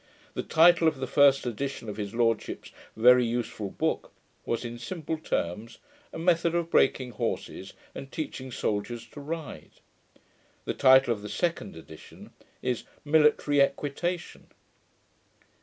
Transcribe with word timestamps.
The 0.33 0.41
title 0.41 0.87
of 0.87 0.97
the 0.99 1.05
first 1.05 1.45
edition 1.45 1.87
of 1.87 1.97
his 1.97 2.15
lordship's 2.15 2.71
very 2.97 3.23
useful 3.23 3.69
book 3.69 4.11
was, 4.47 4.65
in 4.65 4.79
simple 4.79 5.15
terms, 5.19 5.77
A 6.11 6.17
Method 6.17 6.55
of 6.55 6.71
Breaking 6.71 7.11
Horses 7.11 7.73
and 7.93 8.11
Teaching 8.11 8.51
Soldiers 8.51 9.05
to 9.09 9.19
Ride. 9.21 9.73
The 10.65 10.73
title 10.73 11.13
of 11.13 11.21
the 11.21 11.29
second 11.29 11.75
edition 11.75 12.33
is, 12.63 12.83
Military 13.05 13.61
Equitation. 13.61 14.47